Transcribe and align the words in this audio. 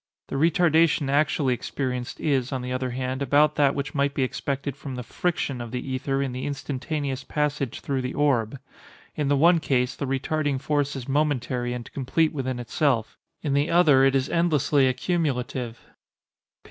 The 0.29 0.35
retardation 0.35 1.11
actually 1.11 1.53
experienced 1.53 2.19
is, 2.19 2.51
on 2.51 2.63
the 2.63 2.71
other 2.73 2.89
hand, 2.89 3.21
about 3.21 3.53
that 3.57 3.75
which 3.75 3.93
might 3.93 4.15
be 4.15 4.23
expected 4.23 4.75
from 4.75 4.95
the 4.95 5.03
friction 5.03 5.61
of 5.61 5.69
the 5.69 5.87
ether 5.91 6.23
in 6.23 6.31
the 6.31 6.45
instantaneous 6.47 7.23
passage 7.23 7.81
through 7.81 8.01
the 8.01 8.15
orb. 8.15 8.57
In 9.15 9.27
the 9.27 9.37
one 9.37 9.59
case, 9.59 9.95
the 9.95 10.07
retarding 10.07 10.59
force 10.59 10.95
is 10.95 11.07
momentary 11.07 11.71
and 11.71 11.91
complete 11.91 12.33
within 12.33 12.57
itself—in 12.59 13.53
the 13.53 13.69
other 13.69 14.03
it 14.03 14.15
is 14.15 14.27
endlessly 14.27 14.87
accumulative. 14.87 15.79